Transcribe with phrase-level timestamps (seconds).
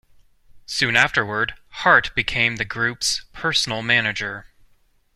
[0.65, 4.47] Soon afterward, Hart became the group's personal manager.